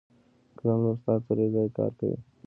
[0.57, 2.17] قلم له استاد سره یو ځای کار کوي